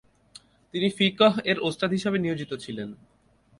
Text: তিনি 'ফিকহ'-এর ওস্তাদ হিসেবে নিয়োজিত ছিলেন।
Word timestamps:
তিনি 0.73 0.87
'ফিকহ'-এর 0.89 1.57
ওস্তাদ 1.59 1.89
হিসেবে 1.91 2.17
নিয়োজিত 2.19 2.51
ছিলেন। 2.55 2.89